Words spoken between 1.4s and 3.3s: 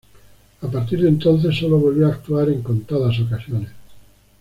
sólo volvió a actuar en contadas